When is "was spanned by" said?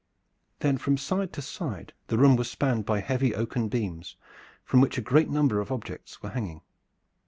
2.35-3.01